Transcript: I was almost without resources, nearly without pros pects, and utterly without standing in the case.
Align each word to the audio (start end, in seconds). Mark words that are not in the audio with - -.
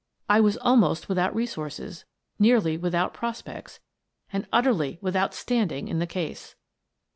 I 0.27 0.39
was 0.39 0.57
almost 0.57 1.07
without 1.09 1.35
resources, 1.35 2.05
nearly 2.39 2.75
without 2.75 3.13
pros 3.13 3.43
pects, 3.43 3.77
and 4.33 4.47
utterly 4.51 4.97
without 4.99 5.35
standing 5.35 5.87
in 5.87 5.99
the 5.99 6.07
case. 6.07 6.55